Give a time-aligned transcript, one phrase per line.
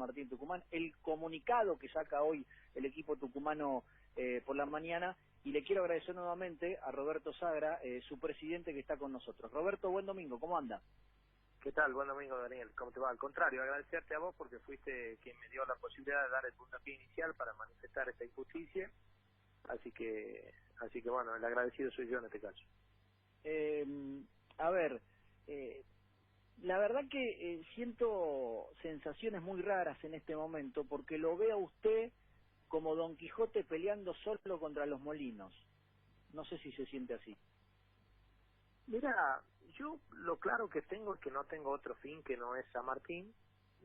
[0.00, 3.84] Martín Tucumán, el comunicado que saca hoy el equipo tucumano
[4.16, 8.72] eh, por la mañana y le quiero agradecer nuevamente a Roberto Sagra, eh, su presidente
[8.72, 9.52] que está con nosotros.
[9.52, 10.82] Roberto, buen domingo, ¿cómo anda?
[11.62, 11.92] ¿Qué tal?
[11.92, 12.70] Buen domingo, Daniel.
[12.74, 13.10] ¿Cómo te va?
[13.10, 16.54] Al contrario, agradecerte a vos porque fuiste quien me dio la posibilidad de dar el
[16.54, 18.90] puntapié inicial para manifestar esta injusticia.
[19.68, 22.64] Así que, así que bueno, el agradecido soy yo en este caso.
[23.44, 23.84] Eh,
[24.56, 25.00] a ver,
[25.46, 25.84] eh,
[26.62, 31.58] la verdad que eh, siento sensaciones muy raras en este momento porque lo veo a
[31.58, 32.12] usted
[32.68, 35.52] como Don Quijote peleando solo contra los molinos.
[36.32, 37.36] No sé si se siente así.
[38.86, 42.66] Mira, yo lo claro que tengo es que no tengo otro fin que no es
[42.72, 43.34] San Martín.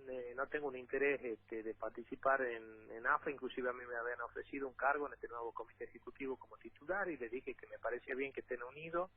[0.08, 3.96] Eh, no tengo un interés este, de participar en, en AFA, inclusive a mí me
[3.96, 7.66] habían ofrecido un cargo en este nuevo comité ejecutivo como titular y le dije que
[7.68, 9.10] me parecía bien que estén unidos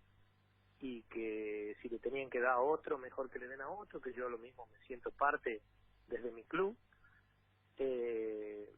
[0.80, 4.00] y que si le tenían que dar a otro, mejor que le den a otro,
[4.00, 5.60] que yo lo mismo me siento parte
[6.06, 6.76] desde mi club.
[7.78, 8.72] Eh,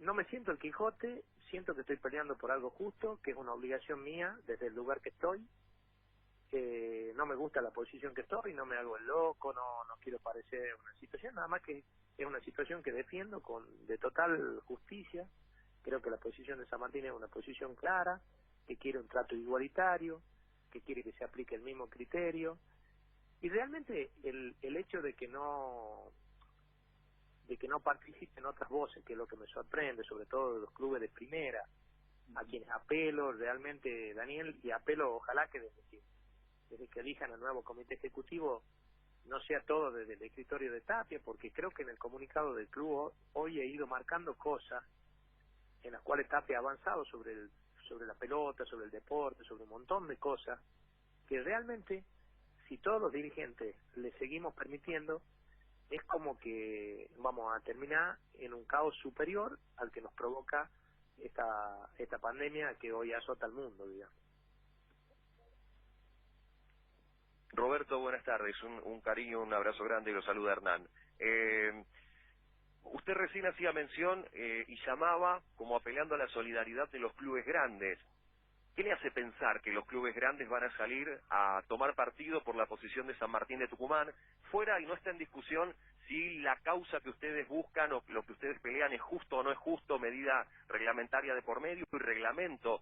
[0.00, 3.52] no me siento el Quijote, siento que estoy peleando por algo justo, que es una
[3.52, 5.44] obligación mía desde el lugar que estoy.
[6.52, 9.96] Eh, no me gusta la posición que estoy, no me hago el loco, no, no
[10.00, 11.84] quiero parecer una situación, nada más que
[12.16, 15.26] es una situación que defiendo con de total justicia.
[15.82, 18.20] Creo que la posición de San Martín es una posición clara,
[18.66, 20.22] que quiere un trato igualitario,
[20.70, 22.58] que quiere que se aplique el mismo criterio.
[23.40, 26.12] Y realmente el, el hecho de que no
[27.46, 30.60] de que no participen otras voces que es lo que me sorprende sobre todo de
[30.60, 31.64] los clubes de primera
[32.34, 36.02] a quienes apelo realmente Daniel y apelo ojalá que desde que
[36.68, 38.62] desde que elijan el nuevo comité ejecutivo
[39.24, 42.68] no sea todo desde el escritorio de Tapia porque creo que en el comunicado del
[42.68, 44.84] club hoy he ido marcando cosas
[45.82, 47.50] en las cuales Tapia ha avanzado sobre el
[47.88, 50.60] sobre la pelota, sobre el deporte, sobre un montón de cosas,
[51.26, 52.04] que realmente,
[52.68, 55.22] si todos los dirigentes le seguimos permitiendo,
[55.90, 60.70] es como que vamos a terminar en un caos superior al que nos provoca
[61.18, 64.14] esta, esta pandemia que hoy azota al mundo, digamos.
[67.52, 68.62] Roberto, buenas tardes.
[68.62, 70.86] Un, un cariño, un abrazo grande y lo saluda Hernán.
[71.18, 71.84] Eh,
[72.92, 77.44] Usted recién hacía mención eh, y llamaba como apelando a la solidaridad de los clubes
[77.46, 77.98] grandes.
[78.74, 82.54] ¿Qué le hace pensar que los clubes grandes van a salir a tomar partido por
[82.54, 84.08] la posición de San Martín de Tucumán?
[84.50, 85.74] Fuera y no está en discusión
[86.06, 89.50] si la causa que ustedes buscan o lo que ustedes pelean es justo o no
[89.50, 92.80] es justo, medida reglamentaria de por medio y reglamento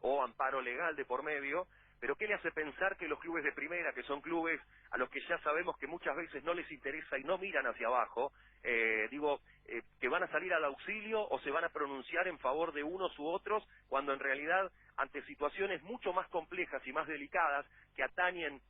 [0.00, 1.66] o amparo legal de por medio,
[2.02, 5.08] pero ¿qué le hace pensar que los clubes de primera, que son clubes a los
[5.08, 8.32] que ya sabemos que muchas veces no les interesa y no miran hacia abajo,
[8.64, 12.40] eh, digo, eh, que van a salir al auxilio o se van a pronunciar en
[12.40, 17.06] favor de unos u otros, cuando en realidad, ante situaciones mucho más complejas y más
[17.06, 17.64] delicadas
[17.94, 18.60] que atañen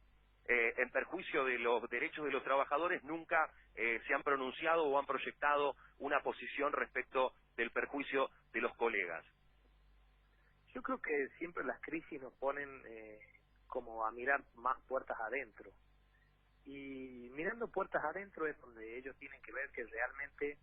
[0.47, 5.07] eh, en perjuicio de los derechos de los trabajadores, nunca se han pronunciado o han
[5.07, 9.25] proyectado una posición respecto del perjuicio de los colegas.
[10.75, 13.21] Yo creo que siempre las crisis nos ponen eh,
[13.67, 15.71] como a mirar más puertas adentro.
[16.65, 20.59] Y mirando puertas adentro es donde ellos tienen que ver que realmente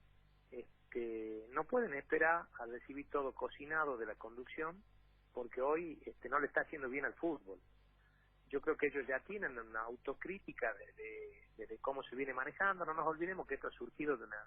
[0.51, 4.81] este, no pueden esperar a recibir todo cocinado de la conducción
[5.33, 7.59] porque hoy este, no le está haciendo bien al fútbol.
[8.49, 12.83] Yo creo que ellos ya tienen una autocrítica de, de cómo se viene manejando.
[12.85, 14.43] No nos olvidemos que esto ha surgido de una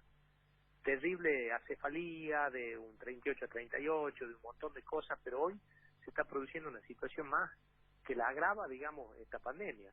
[0.82, 5.58] terrible acefalía, de un 38 a 38, de un montón de cosas, pero hoy
[6.04, 7.50] se está produciendo una situación más
[8.04, 9.92] que la agrava, digamos, esta pandemia.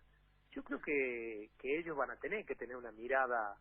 [0.51, 3.57] Yo creo que, que ellos van a tener que tener una mirada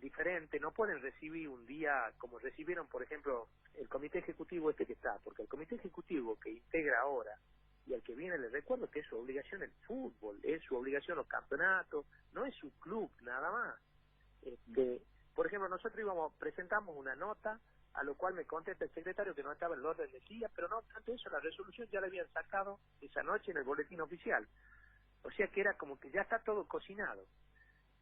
[0.00, 3.48] diferente, no pueden recibir un día como recibieron, por ejemplo,
[3.78, 7.38] el comité ejecutivo este que está, porque el comité ejecutivo que integra ahora
[7.86, 11.16] y al que viene les recuerdo que es su obligación el fútbol, es su obligación
[11.16, 13.74] los campeonatos, no es su club nada más.
[14.42, 15.13] Este, por
[15.54, 17.58] ejemplo, nosotros íbamos, presentamos una nota,
[17.94, 20.50] a lo cual me contesta el secretario que no estaba en el orden del día,
[20.54, 24.00] pero no obstante eso, la resolución ya la habían sacado esa noche en el boletín
[24.00, 24.46] oficial.
[25.22, 27.24] O sea que era como que ya está todo cocinado.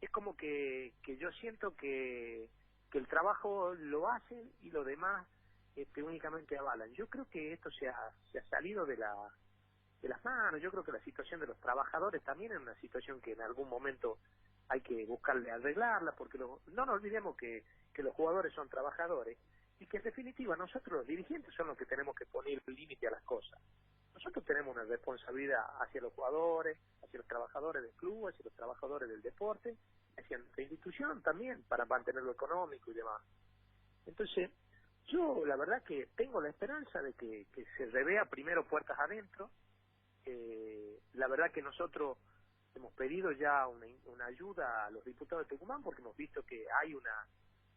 [0.01, 2.49] Es como que, que yo siento que,
[2.91, 5.25] que el trabajo lo hacen y lo demás
[5.75, 6.91] este, únicamente avalan.
[6.93, 9.15] Yo creo que esto se ha, se ha salido de la
[10.01, 10.61] de las manos.
[10.61, 13.69] Yo creo que la situación de los trabajadores también es una situación que en algún
[13.69, 14.17] momento
[14.73, 19.37] hay que buscarle arreglarla, porque no nos olvidemos que, que los jugadores son trabajadores
[19.79, 23.11] y que en definitiva nosotros los dirigentes son los que tenemos que poner límite a
[23.11, 23.59] las cosas.
[24.15, 29.09] Nosotros tenemos una responsabilidad hacia los jugadores, hacia los trabajadores del club, hacia los trabajadores
[29.09, 29.77] del deporte,
[30.17, 33.21] hacia nuestra institución también, para mantenerlo económico y demás.
[34.07, 34.49] Entonces,
[35.05, 39.51] yo la verdad que tengo la esperanza de que, que se revea primero puertas adentro.
[40.25, 42.17] Eh, la verdad que nosotros
[42.75, 46.65] hemos pedido ya una, una ayuda a los diputados de Tucumán porque hemos visto que
[46.71, 47.27] hay una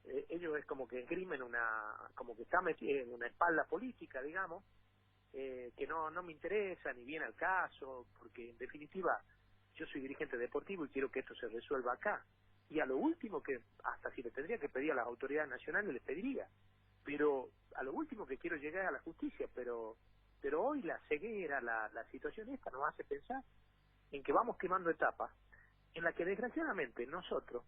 [0.06, 4.22] eh, ellos es como que esgrimen una, como que está metido en una espalda política,
[4.22, 4.62] digamos,
[5.32, 9.20] eh, que no, no me interesa ni viene al caso, porque en definitiva
[9.74, 12.24] yo soy dirigente deportivo y quiero que esto se resuelva acá.
[12.70, 15.92] Y a lo último que, hasta si le tendría que pedir a las autoridades nacionales,
[15.92, 16.48] les pediría.
[17.04, 19.96] Pero a lo último que quiero llegar a la justicia, pero
[20.40, 23.42] pero hoy la ceguera, la, la situación esta nos hace pensar
[24.12, 25.30] en que vamos quemando etapas
[25.94, 27.64] en la que desgraciadamente nosotros,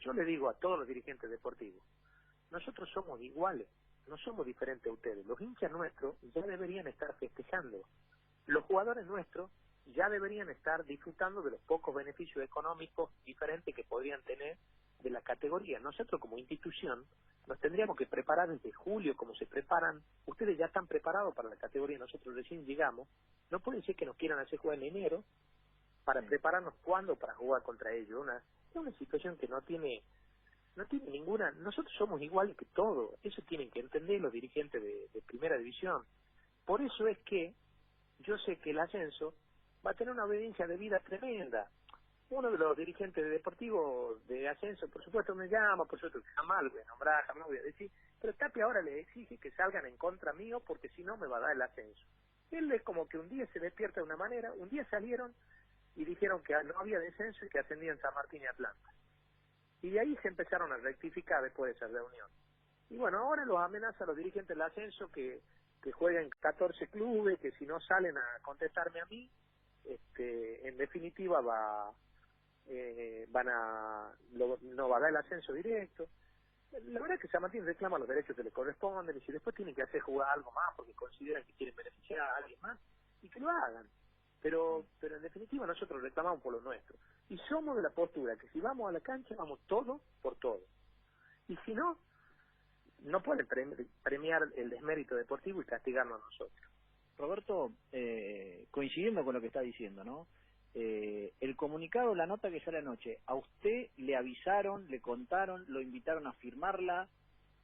[0.00, 1.82] yo le digo a todos los dirigentes deportivos,
[2.50, 3.68] nosotros somos iguales,
[4.06, 5.26] no somos diferentes a ustedes.
[5.26, 7.82] Los hinchas nuestros ya deberían estar festejando.
[8.46, 9.50] Los jugadores nuestros
[9.86, 14.56] ya deberían estar disfrutando de los pocos beneficios económicos diferentes que podrían tener
[15.02, 15.78] de la categoría.
[15.78, 17.04] Nosotros como institución
[17.46, 20.02] nos tendríamos que preparar desde julio como se preparan.
[20.26, 23.08] Ustedes ya están preparados para la categoría, nosotros recién llegamos.
[23.50, 25.24] No puede ser que nos quieran hacer jugar en enero
[26.04, 28.20] para prepararnos cuándo para jugar contra ellos.
[28.20, 30.02] Una, es una situación que no tiene
[30.76, 31.50] no tiene ninguna.
[31.52, 33.14] Nosotros somos iguales que todos.
[33.24, 36.04] Eso tienen que entender los dirigentes de, de primera división.
[36.64, 37.54] Por eso es que
[38.20, 39.34] yo sé que el ascenso
[39.84, 41.68] va a tener una obediencia de vida tremenda.
[42.30, 46.62] Uno de los dirigentes de Deportivo de Ascenso, por supuesto, me llama, por supuesto, jamás
[46.62, 47.90] lo voy a nombrar, jamás voy a decir,
[48.20, 51.38] pero Tapia ahora le exige que salgan en contra mío porque si no me va
[51.38, 52.04] a dar el ascenso.
[52.50, 55.34] Él es como que un día se despierta de una manera, un día salieron
[55.96, 58.92] y dijeron que no había descenso y que ascendían San Martín y Atlanta.
[59.80, 62.28] Y de ahí se empezaron a rectificar después de esa reunión.
[62.90, 65.40] Y bueno, ahora los amenaza a los dirigentes del ascenso que,
[65.82, 69.30] que jueguen 14 clubes, que si no salen a contestarme a mí,
[69.84, 71.92] este, en definitiva va
[72.68, 76.08] eh, van a no va a dar el ascenso directo.
[76.70, 79.56] La verdad es que San Martín reclama los derechos que le corresponden y si después
[79.56, 82.78] tienen que hacer jugar algo más porque consideran que quieren beneficiar a alguien más
[83.22, 83.88] y que lo hagan.
[84.42, 86.96] Pero pero en definitiva nosotros reclamamos por lo nuestro.
[87.28, 90.60] Y somos de la postura que si vamos a la cancha vamos todo por todo.
[91.48, 91.98] Y si no
[93.00, 93.46] no pueden
[94.02, 96.68] premiar el desmérito deportivo y castigarnos a nosotros.
[97.16, 100.28] Roberto, eh, coincidiendo con lo que está diciendo, ¿no?
[100.74, 105.80] Eh, el comunicado, la nota que sale anoche, ¿a usted le avisaron, le contaron, lo
[105.80, 107.08] invitaron a firmarla?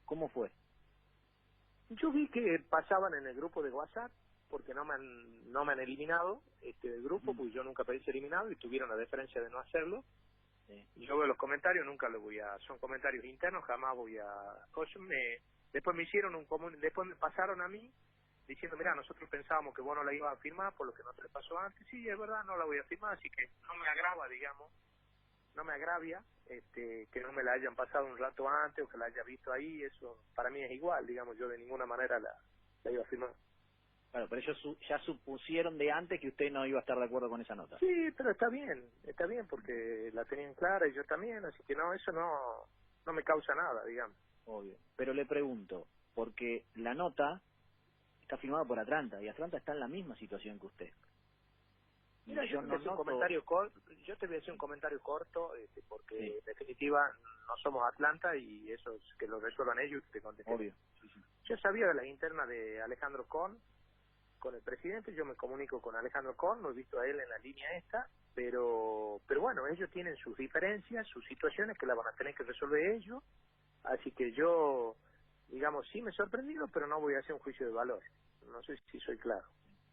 [0.04, 0.50] ¿Cómo fue?
[1.90, 4.10] Yo vi que pasaban en el grupo de WhatsApp,
[4.48, 7.36] porque no me han, no me han eliminado este del grupo, mm.
[7.36, 10.04] pues yo nunca pedí ser eliminado y tuvieron la deferencia de no hacerlo.
[10.96, 14.26] Yo veo los comentarios, nunca los voy a, son comentarios internos, jamás voy a,
[14.98, 15.40] me,
[15.72, 17.92] después me hicieron un común, después me pasaron a mí
[18.46, 21.12] diciendo, mira, nosotros pensábamos que vos no la ibas a firmar por lo que no
[21.14, 21.86] te pasó antes.
[21.88, 24.70] Sí, es verdad, no la voy a firmar, así que no me agrava, digamos,
[25.54, 28.98] no me agravia este, que no me la hayan pasado un rato antes o que
[28.98, 29.82] la haya visto ahí.
[29.82, 32.34] Eso para mí es igual, digamos, yo de ninguna manera la,
[32.82, 33.30] la iba a firmar.
[34.10, 37.28] Claro, pero ellos ya supusieron de antes que usted no iba a estar de acuerdo
[37.28, 37.78] con esa nota.
[37.80, 41.74] Sí, pero está bien, está bien porque la tenían clara y yo también, así que
[41.74, 42.68] no, eso no,
[43.06, 44.16] no me causa nada, digamos.
[44.44, 44.76] Obvio.
[44.94, 47.40] Pero le pregunto, porque la nota
[48.24, 50.90] está firmado por Atlanta y Atlanta está en la misma situación que usted.
[52.26, 55.82] Mira, yo, no un comentario corto, yo te voy a hacer un comentario corto, este,
[55.86, 57.12] porque en definitiva
[57.46, 60.50] no somos Atlanta y eso es que lo resuelvan ellos te contesté.
[60.50, 60.72] Obvio.
[61.44, 63.58] Yo sabía de la interna de Alejandro Con
[64.38, 67.28] con el presidente, yo me comunico con Alejandro Con, lo he visto a él en
[67.28, 72.08] la línea esta, pero pero bueno, ellos tienen sus diferencias, sus situaciones que las van
[72.08, 73.22] a tener que resolver ellos,
[73.84, 74.96] así que yo
[75.48, 78.02] digamos, sí me he sorprendido, pero no voy a hacer un juicio de valor.
[78.46, 79.44] No sé si soy claro.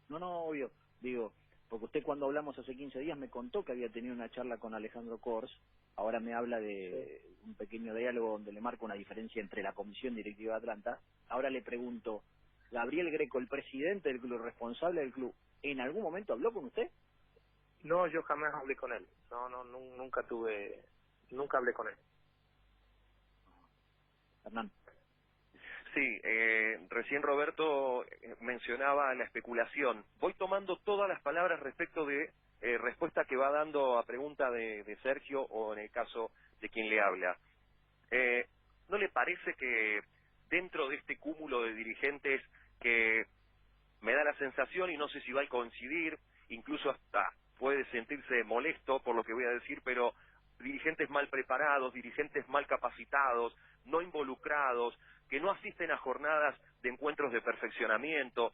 [0.08, 0.70] No, no, obvio.
[1.00, 1.32] Digo,
[1.68, 4.74] porque usted cuando hablamos hace 15 días me contó que había tenido una charla con
[4.74, 5.50] Alejandro Kors,
[5.96, 10.14] ahora me habla de un pequeño diálogo donde le marca una diferencia entre la Comisión
[10.14, 11.00] Directiva de Atlanta.
[11.28, 12.22] Ahora le pregunto,
[12.70, 16.90] Gabriel Greco, el presidente del club, responsable del club, ¿en algún momento habló con usted?
[17.84, 19.06] No, yo jamás hablé con él.
[19.30, 20.84] No, no, nunca tuve,
[21.30, 21.94] nunca hablé con él.
[24.44, 24.70] Hernán.
[25.94, 30.04] Sí, eh, recién Roberto eh, mencionaba la especulación.
[30.20, 32.30] Voy tomando todas las palabras respecto de
[32.62, 36.30] eh, respuesta que va dando a pregunta de, de, Sergio o en el caso
[36.60, 37.36] de quien le habla.
[38.10, 38.46] Eh,
[38.88, 40.00] ¿No le parece que
[40.48, 42.40] dentro de este cúmulo de dirigentes
[42.80, 43.26] que
[44.00, 46.18] me da la sensación, y no sé si va a coincidir,
[46.48, 50.14] incluso hasta puede sentirse molesto por lo que voy a decir, pero
[50.58, 54.98] dirigentes mal preparados, dirigentes mal capacitados, no involucrados,
[55.32, 58.52] que no asisten a jornadas de encuentros de perfeccionamiento,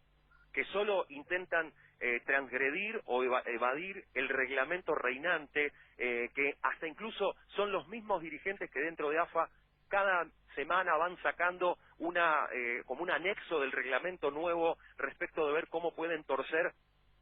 [0.52, 7.72] que solo intentan eh, transgredir o evadir el reglamento reinante, eh, que hasta incluso son
[7.72, 9.48] los mismos dirigentes que dentro de AFA
[9.88, 15.66] cada semana van sacando una eh, como un anexo del reglamento nuevo respecto de ver
[15.66, 16.74] cómo pueden torcer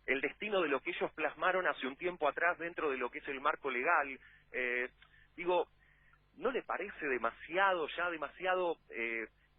[0.04, 3.20] el destino de lo que ellos plasmaron hace un tiempo atrás dentro de lo que
[3.20, 4.20] es el marco legal.
[5.34, 5.66] digo,
[6.36, 8.76] ¿no le parece demasiado, ya demasiado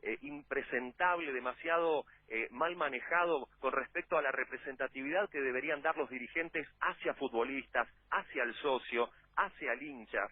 [0.02, 6.10] eh, impresentable, demasiado eh, mal manejado con respecto a la representatividad que deberían dar los
[6.10, 10.28] dirigentes hacia futbolistas, hacia el socio, hacia el hincha?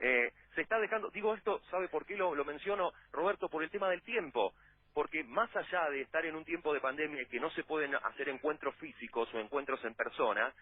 [0.00, 3.48] Eh, se está dejando, digo esto, ¿sabe por qué lo, lo menciono, Roberto?
[3.48, 4.54] Por el tema del tiempo
[4.94, 7.96] porque más allá de estar en un tiempo de pandemia y que no se pueden
[7.96, 10.54] hacer encuentros físicos o encuentros en persona,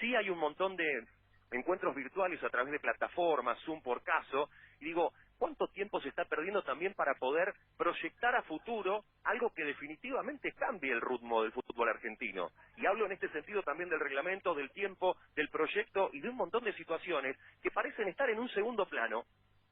[0.00, 1.06] sí hay un montón de
[1.52, 4.50] encuentros virtuales a través de plataformas, Zoom por caso,
[4.80, 9.64] y digo, ¿cuánto tiempo se está perdiendo también para poder proyectar a futuro algo que
[9.64, 12.50] definitivamente cambie el ritmo del fútbol argentino?
[12.76, 16.36] Y hablo en este sentido también del reglamento, del tiempo, del proyecto y de un
[16.36, 19.24] montón de situaciones que parecen estar en un segundo plano,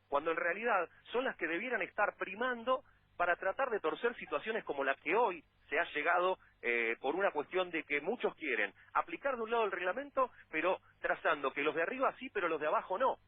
[0.09, 2.85] cuando en realidad son las que debieran estar primando
[3.17, 7.31] para tratar de torcer situaciones como la que hoy se ha llegado eh, por una
[7.31, 11.75] cuestión de que muchos quieren aplicar de un lado el reglamento, pero trazando que los
[11.75, 13.19] de arriba sí, pero los de abajo no.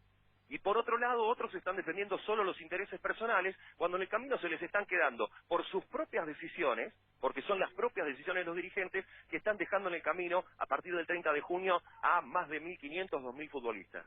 [0.48, 4.38] Y por otro lado, otros están defendiendo solo los intereses personales, cuando en el camino
[4.38, 8.56] se les están quedando por sus propias decisiones, porque son las propias decisiones de los
[8.56, 12.48] dirigentes que están dejando en el camino a partir del 30 de junio a más
[12.48, 14.06] de 1.500, 2.000 futbolistas.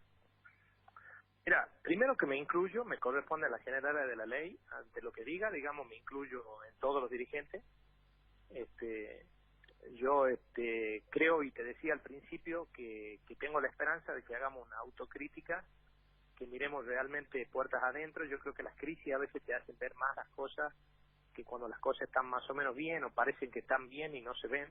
[1.46, 5.12] Mira, primero que me incluyo, me corresponde a la general de la ley, ante lo
[5.12, 7.64] que diga, digamos, me incluyo en todos los dirigentes.
[8.52, 9.26] Este,
[9.96, 14.36] yo este, creo y te decía al principio que, que tengo la esperanza de que
[14.36, 15.64] hagamos una autocrítica,
[16.40, 18.24] que miremos realmente puertas adentro.
[18.24, 20.74] Yo creo que las crisis a veces te hacen ver más las cosas
[21.34, 24.22] que cuando las cosas están más o menos bien o parecen que están bien y
[24.22, 24.70] no se ven.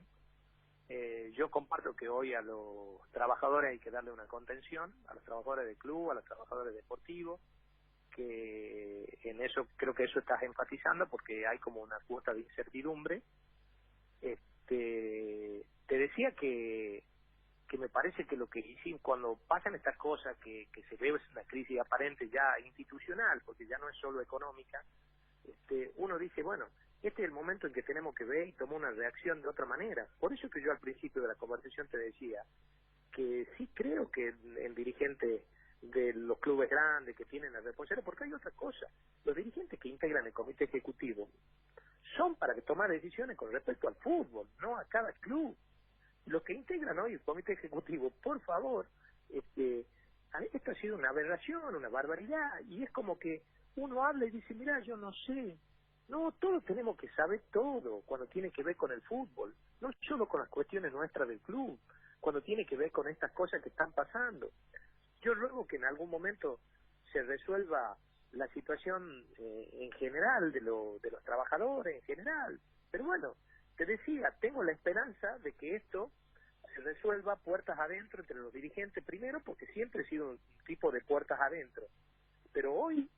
[0.89, 5.23] Eh, yo comparto que hoy a los trabajadores hay que darle una contención, a los
[5.23, 7.39] trabajadores de club, a los trabajadores deportivos,
[8.15, 13.21] que en eso creo que eso estás enfatizando porque hay como una cuota de incertidumbre.
[14.21, 17.03] Este, te decía que
[17.69, 21.13] que me parece que lo que hicimos cuando pasan estas cosas que, que se ve
[21.13, 24.83] una crisis aparente ya institucional porque ya no es solo económica
[25.47, 26.65] este uno dice bueno
[27.01, 29.65] este es el momento en que tenemos que ver y tomar una reacción de otra
[29.65, 30.05] manera.
[30.19, 32.43] Por eso que yo al principio de la conversación te decía
[33.13, 35.45] que sí creo que el dirigente
[35.81, 38.87] de los clubes grandes que tienen la responsabilidad, porque hay otra cosa,
[39.23, 41.29] los dirigentes que integran el comité ejecutivo
[42.17, 45.55] son para tomar decisiones con respecto al fútbol, no a cada club.
[46.29, 48.87] Los que integran hoy el comité ejecutivo, por favor,
[49.29, 49.83] este,
[50.53, 53.41] esto ha sido una aberración, una barbaridad, y es como que
[53.75, 55.57] uno habla y dice, mira, yo no sé,
[56.07, 60.27] no, todos tenemos que saber todo cuando tiene que ver con el fútbol, no solo
[60.27, 61.79] con las cuestiones nuestras del club,
[62.19, 64.51] cuando tiene que ver con estas cosas que están pasando.
[65.21, 66.59] Yo ruego que en algún momento
[67.11, 67.97] se resuelva
[68.33, 72.59] la situación eh, en general de, lo, de los trabajadores, en general.
[72.91, 73.35] Pero bueno,
[73.79, 76.11] te decía, tengo la esperanza de que esto
[76.75, 80.99] se resuelva puertas adentro entre los dirigentes, primero porque siempre he sido un tipo de
[80.99, 81.87] puertas adentro,
[82.51, 83.09] pero hoy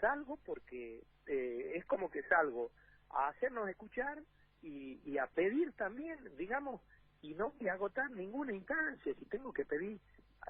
[0.00, 2.72] salgo porque eh, es como que salgo
[3.10, 4.18] a hacernos escuchar
[4.60, 6.82] y, y a pedir también, digamos,
[7.22, 10.00] y no voy a agotar ninguna instancia, si tengo que pedir,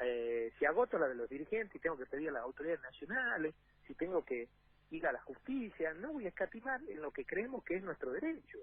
[0.01, 3.55] eh, si agoto la de los dirigentes, y tengo que pedir a las autoridades nacionales,
[3.87, 4.49] si tengo que
[4.93, 8.13] ir a la justicia, no voy a escatimar en lo que creemos que es nuestro
[8.13, 8.61] derecho.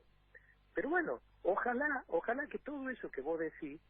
[0.75, 3.81] Pero bueno, ojalá, ojalá que todo eso que vos decís,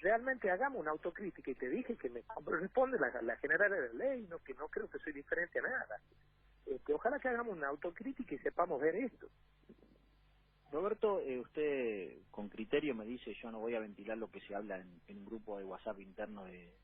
[0.00, 3.94] realmente hagamos una autocrítica, y te dije que me corresponde la, la general de la
[3.94, 6.00] ley, no que no creo que soy diferente a nada
[6.68, 9.28] este, ojalá que hagamos una autocrítica y sepamos ver esto.
[10.70, 14.54] Roberto, eh, usted con criterio me dice, yo no voy a ventilar lo que se
[14.54, 16.74] habla en, un grupo de WhatsApp interno de,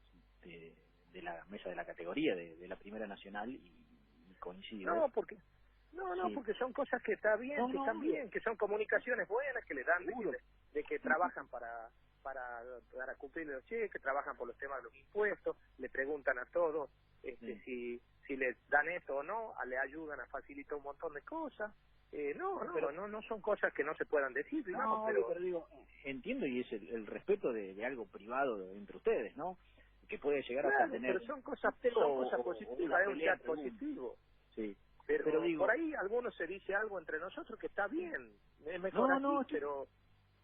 [0.43, 4.95] de, la mesa de la categoría, de, la Primera Nacional, y, coincido.
[4.95, 5.37] No, porque
[5.95, 9.65] no, no, porque son cosas que está bien, que están bien, que son comunicaciones buenas,
[9.65, 11.89] que le dan de que, trabajan para
[12.23, 12.63] para,
[12.97, 16.91] para cumplir los cheques, trabajan por los temas de los impuestos, le preguntan a todos
[17.23, 21.23] este, si si les dan esto o no, le ayudan a facilitar un montón de
[21.23, 21.73] cosas.
[22.13, 25.35] Eh, no, no, pero, no, no son cosas que no se puedan decir, digamos, pero...
[25.41, 25.67] digo,
[26.05, 29.59] entiendo y es el, respeto de, algo privado entre ustedes, ¿no?
[30.09, 31.15] Que puede llegar a tener...
[31.15, 34.17] pero son cosas, son cosas positivas, es un chat positivo.
[34.55, 34.77] Sí.
[35.06, 38.32] Pero, digo, por ahí algunos se dice algo entre nosotros que está bien,
[38.66, 39.87] es mejor así, pero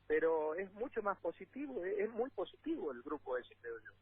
[0.07, 3.93] pero es mucho más positivo, es muy positivo el grupo ese, creo yo.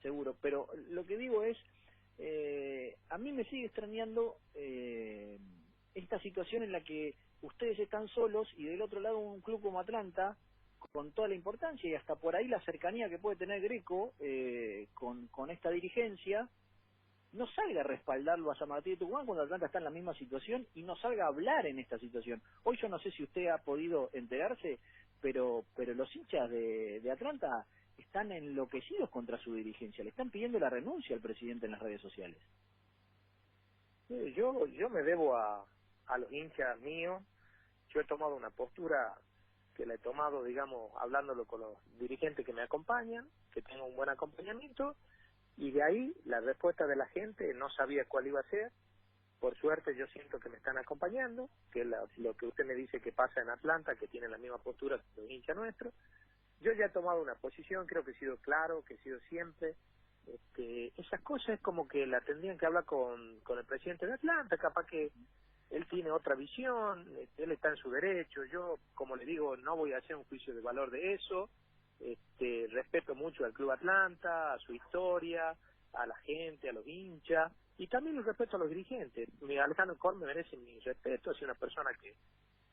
[0.00, 1.58] Seguro, pero lo que digo es
[2.18, 5.38] eh, a mí me sigue extrañando eh,
[5.94, 9.80] esta situación en la que ustedes están solos y del otro lado un club como
[9.80, 10.36] Atlanta
[10.92, 14.88] con toda la importancia y hasta por ahí la cercanía que puede tener Greco eh,
[14.94, 16.48] con, con esta dirigencia
[17.32, 20.14] no salga a respaldarlo a San Martín de Tucumán cuando Atlanta está en la misma
[20.14, 22.42] situación y no salga a hablar en esta situación.
[22.64, 24.78] Hoy yo no sé si usted ha podido enterarse,
[25.20, 30.58] pero pero los hinchas de, de Atlanta están enloquecidos contra su dirigencia, le están pidiendo
[30.58, 32.38] la renuncia al presidente en las redes sociales.
[34.08, 35.64] yo, yo me debo a,
[36.06, 37.22] a los hinchas míos.
[37.88, 39.14] Yo he tomado una postura
[39.74, 43.96] que la he tomado, digamos, hablándolo con los dirigentes que me acompañan, que tengo un
[43.96, 44.96] buen acompañamiento,
[45.62, 48.72] y de ahí la respuesta de la gente no sabía cuál iba a ser.
[49.38, 53.12] Por suerte yo siento que me están acompañando, que lo que usted me dice que
[53.12, 55.94] pasa en Atlanta, que tiene la misma postura que los hinchas nuestros.
[56.62, 59.76] Yo ya he tomado una posición, creo que he sido claro, que he sido siempre.
[60.26, 64.14] Este, esas cosas es como que la tendrían que hablar con, con el presidente de
[64.14, 65.12] Atlanta, capaz que
[65.70, 67.06] él tiene otra visión,
[67.38, 70.54] él está en su derecho, yo, como le digo, no voy a hacer un juicio
[70.54, 71.50] de valor de eso,
[72.04, 75.54] este, respeto mucho al Club Atlanta, a su historia,
[75.92, 79.28] a la gente, a los hinchas, y también lo respeto a los dirigentes.
[79.42, 82.14] Mi Alejandro Cor me merece mi respeto, es una persona que,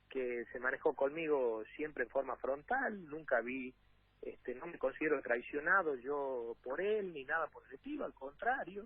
[0.10, 3.74] que se manejó conmigo siempre en forma frontal, nunca vi,
[4.22, 8.86] este, no me considero traicionado yo por él, ni nada por el estilo, al contrario,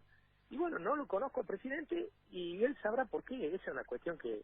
[0.49, 3.47] y bueno, no lo conozco al presidente y él sabrá por qué.
[3.47, 4.43] Esa es una cuestión que,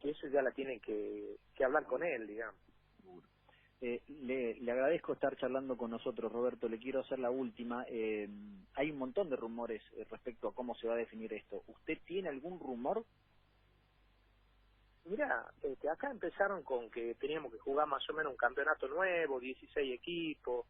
[0.00, 2.56] que eso ya la tienen que, que hablar con él, digamos.
[3.84, 6.68] Eh, le, le, agradezco estar charlando con nosotros, Roberto.
[6.68, 7.84] Le quiero hacer la última.
[7.88, 8.28] Eh,
[8.74, 11.64] hay un montón de rumores eh, respecto a cómo se va a definir esto.
[11.66, 13.04] ¿Usted tiene algún rumor?
[15.04, 19.40] Mira, este, acá empezaron con que teníamos que jugar más o menos un campeonato nuevo,
[19.40, 20.64] 16 equipos,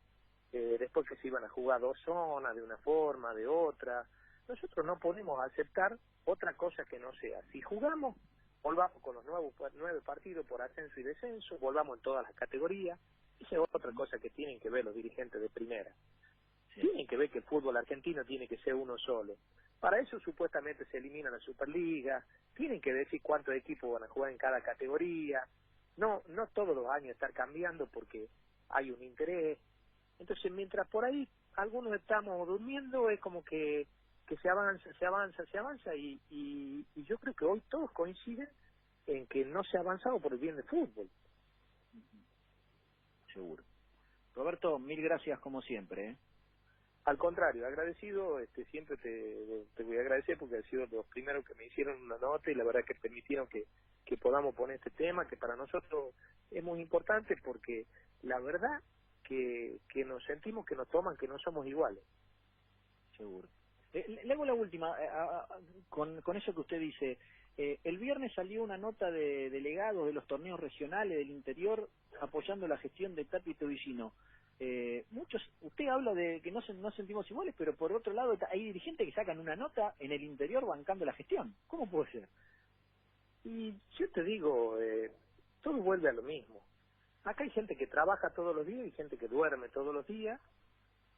[0.50, 4.06] eh, después que se iban a jugar dos zonas de una forma, de otra
[4.48, 7.40] nosotros no podemos aceptar otra cosa que no sea.
[7.52, 8.16] Si jugamos,
[8.62, 12.98] volvamos con los nuevos nueve partidos por ascenso y descenso, volvamos en todas las categorías.
[13.40, 15.92] Esa es otra cosa que tienen que ver los dirigentes de primera.
[16.74, 19.36] Tienen que ver que el fútbol argentino tiene que ser uno solo.
[19.80, 24.30] Para eso supuestamente se elimina la Superliga, tienen que decir cuántos equipos van a jugar
[24.30, 25.46] en cada categoría.
[25.96, 28.28] No, no todos los años estar cambiando porque
[28.68, 29.58] hay un interés.
[30.20, 33.88] Entonces, mientras por ahí algunos estamos durmiendo, es como que
[34.26, 38.48] que se avanza, se avanza, se avanza y, y, yo creo que hoy todos coinciden
[39.06, 41.08] en que no se ha avanzado por el bien del fútbol.
[43.32, 43.64] Seguro.
[44.34, 46.10] Roberto, mil gracias como siempre.
[46.10, 46.16] ¿eh?
[47.04, 51.44] Al contrario, agradecido, este, siempre te, te voy a agradecer porque han sido los primeros
[51.44, 53.66] que me hicieron una nota y la verdad que permitieron que,
[54.04, 56.14] que podamos poner este tema que para nosotros
[56.50, 57.86] es muy importante porque
[58.22, 58.80] la verdad
[59.24, 62.04] que, que nos sentimos que nos toman, que no somos iguales.
[63.16, 63.48] Seguro.
[63.92, 65.08] Eh, le hago la última, eh,
[65.88, 67.18] con, eso que usted dice.
[67.58, 72.66] Eh, el viernes salió una nota de delegados de los torneos regionales del interior apoyando
[72.66, 74.12] la gestión de Tati Tobillino.
[74.64, 78.64] Eh, muchos, usted habla de que no, no sentimos iguales, pero por otro lado hay
[78.64, 81.54] dirigentes que sacan una nota en el interior bancando la gestión.
[81.66, 82.28] ¿Cómo puede ser?
[83.44, 85.10] Y yo te digo, eh,
[85.62, 86.62] todo vuelve a lo mismo.
[87.24, 90.40] Acá hay gente que trabaja todos los días y gente que duerme todos los días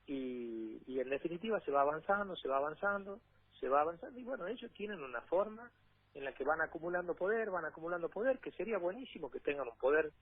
[0.07, 3.21] y, y en definitiva se va avanzando, se va avanzando,
[3.61, 5.71] se va avanzando y bueno, ellos tienen una forma
[6.15, 9.77] en la que van acumulando poder, van acumulando poder, que sería buenísimo que tengan un
[9.77, 10.13] poder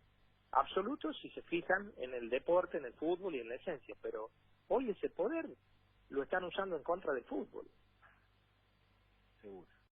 [0.52, 4.30] absoluto si se fijan en el deporte, en el fútbol y en la esencia, pero
[4.68, 5.48] hoy ese poder
[6.10, 7.66] lo están usando en contra del fútbol.
[9.40, 9.72] Seguro.